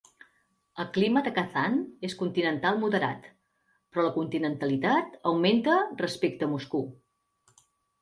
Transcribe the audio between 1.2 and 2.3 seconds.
de Kazan és